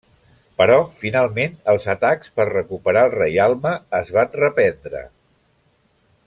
Però 0.59 0.77
finalment 1.01 1.53
els 1.75 1.85
atacs 1.93 2.33
per 2.39 2.47
recuperar 2.51 3.05
el 3.11 3.15
reialme 3.19 3.75
es 4.01 4.11
van 4.17 4.35
reprendre. 4.41 5.05